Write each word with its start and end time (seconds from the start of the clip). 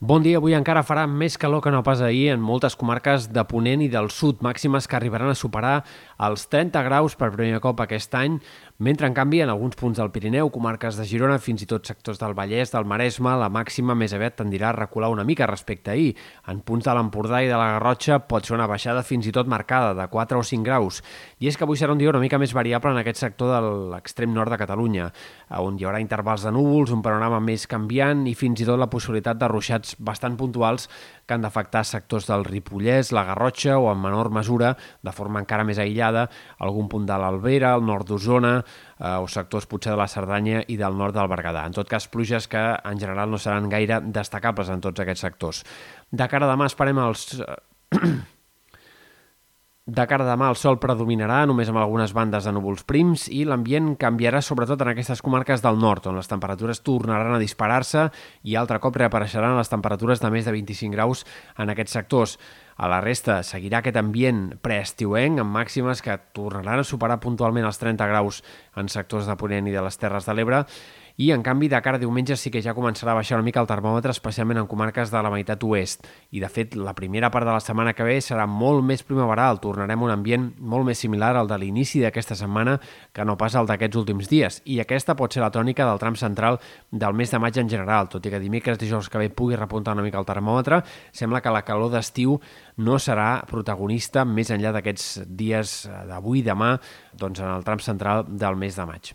Bon 0.00 0.22
dia, 0.22 0.36
avui 0.38 0.54
encara 0.54 0.84
farà 0.86 1.08
més 1.10 1.34
calor 1.42 1.58
que 1.58 1.72
no 1.74 1.80
pas 1.82 1.98
ahir 2.06 2.28
en 2.30 2.38
moltes 2.38 2.76
comarques 2.78 3.24
de 3.34 3.42
Ponent 3.50 3.80
i 3.82 3.88
del 3.90 4.12
Sud, 4.14 4.44
màximes 4.46 4.86
que 4.86 4.94
arribaran 4.94 5.32
a 5.32 5.34
superar 5.34 5.80
els 6.22 6.44
30 6.46 6.84
graus 6.86 7.16
per 7.18 7.32
primer 7.34 7.58
cop 7.58 7.82
aquest 7.82 8.14
any, 8.14 8.36
mentre 8.78 9.08
en 9.10 9.16
canvi 9.16 9.40
en 9.42 9.50
alguns 9.50 9.74
punts 9.74 9.98
del 9.98 10.12
Pirineu, 10.14 10.52
comarques 10.54 10.94
de 10.94 11.02
Girona, 11.02 11.40
fins 11.42 11.64
i 11.64 11.66
tot 11.66 11.90
sectors 11.90 12.20
del 12.20 12.36
Vallès, 12.38 12.70
del 12.70 12.86
Maresme, 12.86 13.32
la 13.40 13.48
màxima 13.50 13.96
més 13.98 14.14
aviat 14.14 14.36
tendirà 14.38 14.68
a 14.68 14.76
recular 14.76 15.08
una 15.10 15.24
mica 15.26 15.48
respecte 15.50 15.90
a 15.90 15.96
ahir. 15.98 16.14
En 16.46 16.62
punts 16.62 16.86
de 16.86 16.94
l'Empordà 16.94 17.42
i 17.42 17.50
de 17.50 17.58
la 17.58 17.72
Garrotxa 17.72 18.20
pot 18.30 18.46
ser 18.46 18.54
una 18.54 18.70
baixada 18.70 19.02
fins 19.02 19.26
i 19.26 19.34
tot 19.34 19.50
marcada, 19.50 19.98
de 19.98 20.06
4 20.06 20.38
o 20.38 20.46
5 20.46 20.62
graus. 20.62 21.02
I 21.42 21.50
és 21.50 21.58
que 21.58 21.66
avui 21.66 21.74
serà 21.74 21.90
un 21.90 21.98
dia 21.98 22.14
una 22.14 22.22
mica 22.22 22.38
més 22.38 22.54
variable 22.54 22.94
en 22.94 23.02
aquest 23.02 23.18
sector 23.26 23.50
de 23.50 23.74
l'extrem 23.96 24.30
nord 24.30 24.54
de 24.54 24.62
Catalunya, 24.62 25.10
on 25.58 25.74
hi 25.74 25.90
haurà 25.90 25.98
intervals 25.98 26.46
de 26.46 26.54
núvols, 26.54 26.94
un 26.94 27.02
panorama 27.02 27.42
més 27.42 27.66
canviant 27.66 28.28
i 28.30 28.38
fins 28.38 28.62
i 28.62 28.70
tot 28.70 28.78
la 28.78 28.86
possibilitat 28.86 29.42
de 29.42 29.50
ruixats 29.50 29.87
fets 29.88 29.96
bastant 29.98 30.36
puntuals 30.36 30.88
que 31.26 31.34
han 31.34 31.42
d'afectar 31.42 31.84
sectors 31.84 32.26
del 32.28 32.44
Ripollès, 32.44 33.12
la 33.12 33.24
Garrotxa 33.24 33.78
o 33.78 33.90
en 33.92 34.00
menor 34.00 34.30
mesura, 34.30 34.76
de 35.02 35.12
forma 35.12 35.40
encara 35.40 35.64
més 35.64 35.78
aïllada, 35.78 36.28
algun 36.58 36.88
punt 36.88 37.06
de 37.06 37.16
l'Albera, 37.16 37.74
el 37.76 37.84
nord 37.84 38.08
d'Osona 38.08 38.62
eh, 38.62 39.16
o 39.18 39.26
sectors 39.28 39.66
potser 39.66 39.92
de 39.92 39.98
la 39.98 40.08
Cerdanya 40.08 40.62
i 40.68 40.76
del 40.76 40.96
nord 40.96 41.14
del 41.14 41.28
Berguedà. 41.28 41.66
En 41.66 41.76
tot 41.76 41.88
cas, 41.88 42.08
pluges 42.08 42.48
que 42.48 42.64
en 42.84 42.98
general 42.98 43.30
no 43.30 43.38
seran 43.38 43.68
gaire 43.68 44.00
destacables 44.00 44.68
en 44.70 44.80
tots 44.80 45.00
aquests 45.00 45.26
sectors. 45.26 45.64
De 46.10 46.28
cara 46.28 46.48
a 46.48 46.52
demà 46.54 46.68
esperem 46.68 47.04
els... 47.04 47.28
De 49.88 50.04
cara 50.04 50.26
a 50.26 50.28
demà 50.28 50.50
el 50.52 50.56
sol 50.60 50.76
predominarà 50.76 51.38
només 51.48 51.70
amb 51.72 51.80
algunes 51.80 52.10
bandes 52.12 52.44
de 52.44 52.52
núvols 52.52 52.82
prims 52.84 53.22
i 53.32 53.38
l'ambient 53.48 53.94
canviarà 53.96 54.42
sobretot 54.44 54.82
en 54.84 54.90
aquestes 54.92 55.22
comarques 55.24 55.62
del 55.64 55.80
nord, 55.80 56.10
on 56.10 56.18
les 56.20 56.28
temperatures 56.28 56.82
tornaran 56.84 57.32
a 57.32 57.40
disparar-se 57.40 58.02
i 58.44 58.58
altre 58.60 58.82
cop 58.84 58.98
reapareixeran 59.00 59.56
les 59.56 59.72
temperatures 59.72 60.20
de 60.20 60.28
més 60.34 60.44
de 60.44 60.52
25 60.52 60.92
graus 60.92 61.24
en 61.56 61.72
aquests 61.72 61.96
sectors. 61.96 62.36
A 62.78 62.86
la 62.86 63.00
resta 63.02 63.40
seguirà 63.42 63.80
aquest 63.80 63.96
ambient 63.98 64.52
preestiuenc 64.62 65.42
amb 65.42 65.50
màximes 65.56 65.98
que 66.04 66.14
tornaran 66.36 66.84
a 66.84 66.86
superar 66.86 67.18
puntualment 67.24 67.66
els 67.66 67.80
30 67.82 68.06
graus 68.06 68.38
en 68.78 68.86
sectors 68.92 69.26
de 69.26 69.34
Ponent 69.40 69.66
i 69.66 69.74
de 69.74 69.82
les 69.82 69.98
Terres 69.98 70.28
de 70.30 70.36
l'Ebre 70.38 70.62
i 71.18 71.32
en 71.34 71.42
canvi 71.42 71.66
de 71.66 71.80
cara 71.82 71.98
a 71.98 71.98
diumenge 71.98 72.36
sí 72.38 72.50
que 72.54 72.60
ja 72.62 72.76
començarà 72.76 73.10
a 73.10 73.18
baixar 73.18 73.40
una 73.40 73.42
mica 73.42 73.58
el 73.58 73.66
termòmetre, 73.66 74.12
especialment 74.14 74.60
en 74.60 74.68
comarques 74.70 75.10
de 75.10 75.18
la 75.26 75.32
meitat 75.32 75.64
oest. 75.66 76.06
I 76.30 76.38
de 76.38 76.46
fet, 76.46 76.76
la 76.78 76.92
primera 76.94 77.26
part 77.34 77.42
de 77.42 77.50
la 77.50 77.58
setmana 77.58 77.90
que 77.90 78.06
ve 78.06 78.20
serà 78.22 78.44
molt 78.46 78.86
més 78.86 79.02
primaveral, 79.02 79.58
tornarem 79.58 79.98
a 79.98 80.06
un 80.06 80.12
ambient 80.14 80.44
molt 80.60 80.86
més 80.86 81.02
similar 81.02 81.32
al 81.34 81.50
de 81.50 81.58
l'inici 81.58 81.98
d'aquesta 82.04 82.38
setmana 82.38 82.76
que 83.10 83.26
no 83.26 83.34
pas 83.36 83.56
al 83.58 83.66
d'aquests 83.66 83.98
últims 83.98 84.30
dies. 84.30 84.60
I 84.70 84.78
aquesta 84.84 85.16
pot 85.18 85.34
ser 85.34 85.42
la 85.42 85.50
tònica 85.50 85.88
del 85.90 85.98
tram 85.98 86.14
central 86.14 86.60
del 86.92 87.18
mes 87.18 87.34
de 87.34 87.42
maig 87.42 87.58
en 87.58 87.74
general, 87.74 88.06
tot 88.14 88.22
i 88.22 88.30
que 88.30 88.38
dimecres, 88.38 88.78
dijous 88.78 89.10
que 89.10 89.18
ve 89.18 89.28
pugui 89.34 89.58
repuntar 89.58 89.98
una 89.98 90.06
mica 90.06 90.22
el 90.22 90.28
termòmetre, 90.28 90.84
sembla 91.10 91.42
que 91.42 91.50
la 91.50 91.64
calor 91.66 91.90
d'estiu 91.96 92.38
no 92.78 92.98
serà 93.02 93.44
protagonista 93.50 94.24
més 94.24 94.52
enllà 94.54 94.72
d'aquests 94.74 95.24
dies 95.26 95.78
d'avui, 96.08 96.44
demà, 96.46 96.76
doncs 97.18 97.42
en 97.42 97.50
el 97.52 97.66
tram 97.66 97.82
central 97.82 98.26
del 98.28 98.58
mes 98.58 98.78
de 98.78 98.86
maig. 98.88 99.12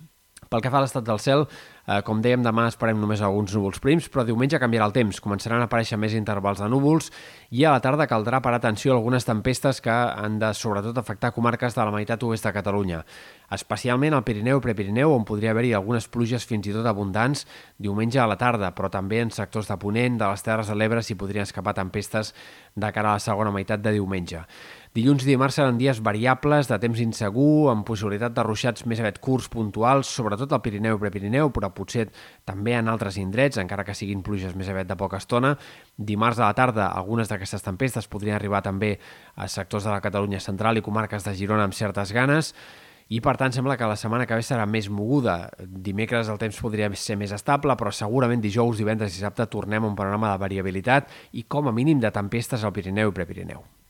Pel 0.51 0.61
que 0.61 0.69
fa 0.69 0.81
a 0.81 0.83
l'estat 0.85 1.05
del 1.07 1.21
cel, 1.23 1.47
Eh, 1.83 1.99
com 2.07 2.21
dèiem, 2.23 2.39
demà 2.39 2.69
esperem 2.69 2.95
només 2.95 3.19
alguns 3.19 3.51
núvols 3.51 3.81
prims, 3.83 4.05
però 4.07 4.23
diumenge 4.23 4.59
canviarà 4.61 4.85
el 4.87 4.93
temps. 4.95 5.17
Començaran 5.19 5.59
a 5.59 5.67
aparèixer 5.67 5.97
més 5.99 6.13
intervals 6.15 6.61
de 6.63 6.69
núvols 6.71 7.09
i 7.51 7.65
a 7.67 7.73
la 7.75 7.81
tarda 7.83 8.07
caldrà 8.07 8.39
parar 8.39 8.61
atenció 8.61 8.93
a 8.93 8.95
algunes 8.95 9.27
tempestes 9.27 9.81
que 9.83 9.91
han 9.91 10.37
de 10.39 10.53
sobretot 10.55 10.97
afectar 10.97 11.33
comarques 11.35 11.75
de 11.75 11.83
la 11.83 11.91
meitat 11.91 12.23
oest 12.23 12.47
de 12.47 12.53
Catalunya, 12.55 13.01
especialment 13.51 14.15
al 14.15 14.23
Pirineu 14.23 14.61
i 14.61 14.63
Prepirineu, 14.63 15.11
on 15.11 15.25
podria 15.27 15.51
haver-hi 15.51 15.73
algunes 15.75 16.07
pluges 16.07 16.47
fins 16.47 16.69
i 16.71 16.75
tot 16.75 16.87
abundants 16.87 17.43
diumenge 17.75 18.21
a 18.21 18.29
la 18.31 18.39
tarda, 18.39 18.71
però 18.71 18.87
també 18.89 19.19
en 19.19 19.33
sectors 19.35 19.67
de 19.67 19.77
Ponent, 19.77 20.15
de 20.21 20.29
les 20.31 20.45
Terres 20.45 20.71
de 20.71 20.77
l'Ebre, 20.79 21.03
s'hi 21.03 21.19
podrien 21.19 21.43
escapar 21.43 21.75
tempestes 21.75 22.31
de 22.75 22.93
cara 22.95 23.11
a 23.11 23.19
la 23.19 23.23
segona 23.27 23.51
meitat 23.51 23.83
de 23.83 23.91
diumenge. 23.91 24.45
Dilluns 24.93 25.23
i 25.25 25.31
dimarts 25.31 25.55
seran 25.57 25.79
dies 25.79 25.97
variables, 26.05 26.67
de 26.69 26.77
temps 26.77 26.99
insegur, 27.01 27.71
amb 27.71 27.81
possibilitat 27.85 28.35
de 28.37 28.43
ruixats 28.45 28.85
més 28.85 28.99
aviat 29.01 29.17
curts 29.25 29.49
puntuals, 29.49 30.05
sobretot 30.05 30.53
al 30.53 30.61
Pirineu 30.61 30.99
i 30.99 31.01
Prepirineu, 31.01 31.49
però 31.49 31.72
potser 31.75 32.07
també 32.45 32.77
en 32.77 32.89
altres 32.91 33.17
indrets, 33.21 33.59
encara 33.61 33.85
que 33.87 33.95
siguin 33.97 34.23
pluges 34.23 34.55
més 34.55 34.69
aviat 34.71 34.87
de 34.89 34.97
poca 34.99 35.19
estona. 35.21 35.55
Dimarts 35.97 36.39
a 36.39 36.47
la 36.47 36.57
tarda, 36.57 36.87
algunes 36.93 37.29
d'aquestes 37.31 37.65
tempestes 37.65 38.07
podrien 38.07 38.37
arribar 38.37 38.63
també 38.65 38.95
a 39.35 39.49
sectors 39.51 39.85
de 39.85 39.93
la 39.93 40.01
Catalunya 40.01 40.41
central 40.43 40.77
i 40.77 40.85
comarques 40.85 41.25
de 41.25 41.35
Girona 41.37 41.67
amb 41.67 41.77
certes 41.77 42.13
ganes, 42.15 42.53
i 43.13 43.19
per 43.21 43.35
tant 43.37 43.51
sembla 43.53 43.75
que 43.77 43.87
la 43.89 43.97
setmana 43.99 44.25
que 44.25 44.37
ve 44.39 44.45
serà 44.45 44.65
més 44.65 44.87
moguda. 44.89 45.51
Dimecres 45.59 46.31
el 46.31 46.39
temps 46.41 46.57
podria 46.63 46.89
ser 46.97 47.17
més 47.19 47.35
estable, 47.35 47.75
però 47.77 47.91
segurament 47.91 48.41
dijous, 48.41 48.79
divendres 48.79 49.13
i 49.13 49.19
dissabte 49.19 49.49
tornem 49.51 49.83
a 49.83 49.91
un 49.91 49.99
panorama 49.99 50.31
de 50.31 50.41
variabilitat 50.47 51.11
i 51.33 51.43
com 51.43 51.67
a 51.67 51.75
mínim 51.75 51.99
de 51.99 52.13
tempestes 52.15 52.63
al 52.63 52.73
Pirineu 52.73 53.11
i 53.11 53.17
Prepirineu. 53.19 53.82